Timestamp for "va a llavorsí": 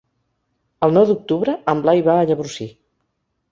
2.09-2.71